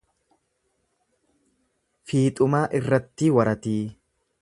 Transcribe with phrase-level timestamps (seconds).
[2.11, 3.81] Fiixumaa Irrattii Waratii